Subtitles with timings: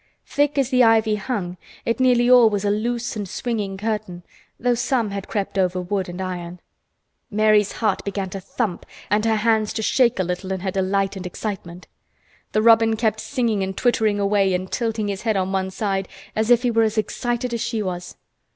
[0.25, 4.23] Thick as the ivy hung, it nearly all was a loose and swinging curtain,
[4.59, 6.59] though some had crept over wood and iron.
[7.29, 11.15] Mary's heart began to thump and her hands to shake a little in her delight
[11.15, 11.85] and excitement.
[12.51, 16.49] The robin kept singing and twittering away and tilting his head on one side, as
[16.49, 18.15] if he were as excited as she was.